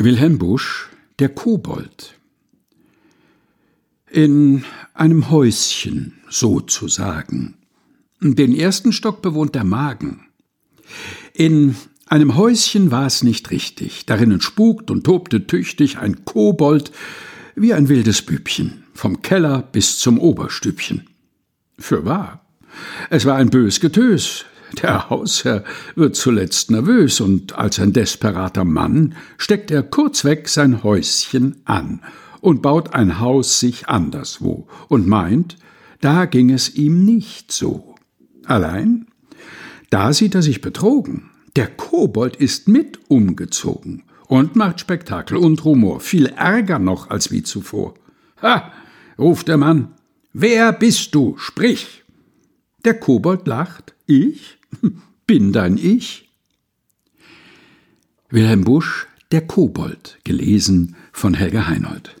Wilhelm 0.00 0.38
Busch, 0.38 0.90
der 1.18 1.28
Kobold. 1.28 2.14
In 4.08 4.64
einem 4.94 5.28
Häuschen, 5.28 6.14
sozusagen. 6.30 7.56
Den 8.20 8.54
ersten 8.54 8.92
Stock 8.92 9.22
bewohnt 9.22 9.56
der 9.56 9.64
Magen. 9.64 10.28
In 11.34 11.74
einem 12.06 12.36
Häuschen 12.36 12.92
war 12.92 13.06
es 13.06 13.24
nicht 13.24 13.50
richtig. 13.50 14.06
Darinnen 14.06 14.40
spukt 14.40 14.92
und 14.92 15.02
tobte 15.02 15.48
tüchtig 15.48 15.98
ein 15.98 16.24
Kobold 16.24 16.92
wie 17.56 17.74
ein 17.74 17.88
wildes 17.88 18.22
Bübchen, 18.22 18.84
vom 18.94 19.20
Keller 19.20 19.62
bis 19.62 19.98
zum 19.98 20.20
Oberstübchen. 20.20 21.08
Fürwahr, 21.76 22.46
es 23.10 23.24
war 23.24 23.34
ein 23.34 23.50
bös 23.50 23.80
Getös, 23.80 24.44
der 24.82 25.10
Hausherr 25.10 25.64
wird 25.94 26.16
zuletzt 26.16 26.70
nervös, 26.70 27.20
und 27.20 27.56
als 27.56 27.78
ein 27.78 27.92
desperater 27.92 28.64
Mann 28.64 29.14
steckt 29.36 29.70
er 29.70 29.82
kurzweg 29.82 30.48
sein 30.48 30.82
Häuschen 30.82 31.56
an 31.64 32.00
und 32.40 32.62
baut 32.62 32.94
ein 32.94 33.20
Haus 33.20 33.60
sich 33.60 33.88
anderswo 33.88 34.68
und 34.88 35.06
meint, 35.06 35.56
da 36.00 36.26
ging 36.26 36.50
es 36.50 36.74
ihm 36.74 37.04
nicht 37.04 37.50
so. 37.50 37.94
Allein, 38.44 39.06
da 39.90 40.12
sieht 40.12 40.34
er 40.34 40.42
sich 40.42 40.60
betrogen. 40.60 41.30
Der 41.56 41.66
Kobold 41.66 42.36
ist 42.36 42.68
mit 42.68 43.00
umgezogen 43.08 44.04
und 44.26 44.54
macht 44.54 44.80
Spektakel 44.80 45.36
und 45.36 45.64
Rumor, 45.64 46.00
viel 46.00 46.26
Ärger 46.26 46.78
noch 46.78 47.10
als 47.10 47.32
wie 47.32 47.42
zuvor. 47.42 47.94
Ha, 48.42 48.70
ruft 49.18 49.48
der 49.48 49.56
Mann, 49.56 49.88
wer 50.32 50.72
bist 50.72 51.14
du? 51.14 51.36
Sprich! 51.38 52.04
Der 52.84 52.94
Kobold 52.94 53.46
lacht, 53.46 53.94
ich? 54.06 54.58
Bin 55.26 55.52
dein 55.52 55.76
Ich? 55.76 56.28
Wilhelm 58.30 58.64
Busch, 58.64 59.06
Der 59.32 59.46
Kobold, 59.46 60.18
gelesen 60.24 60.96
von 61.12 61.34
Helga 61.34 61.66
Heinold. 61.66 62.14